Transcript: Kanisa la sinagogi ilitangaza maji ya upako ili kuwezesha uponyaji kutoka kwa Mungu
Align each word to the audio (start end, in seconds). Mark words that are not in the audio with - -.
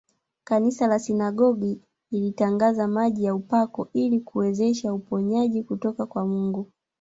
Kanisa 0.43 0.87
la 0.87 0.99
sinagogi 0.99 1.81
ilitangaza 2.11 2.87
maji 2.87 3.23
ya 3.23 3.35
upako 3.35 3.89
ili 3.93 4.19
kuwezesha 4.19 4.93
uponyaji 4.93 5.63
kutoka 5.63 6.05
kwa 6.05 6.25
Mungu 6.25 6.71